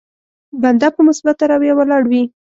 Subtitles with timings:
[0.61, 2.23] بنده په مثبته رويه ولاړ وي.